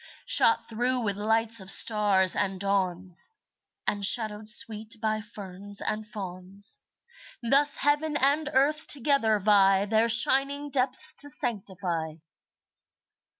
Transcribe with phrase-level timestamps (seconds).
[0.25, 3.29] Shot through with lights of stars and dawns,
[3.85, 6.79] And shadowed sweet by ferns and fawns,
[7.47, 12.13] Thus heaven and earth together vie Their shining depths to sanctify.